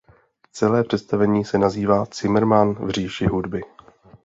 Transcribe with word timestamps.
Celé 0.51 0.83
představení 0.83 1.45
se 1.45 1.57
nazývá 1.57 2.05
Cimrman 2.05 2.73
v 2.73 2.89
říši 2.89 3.25
hudby. 3.25 3.61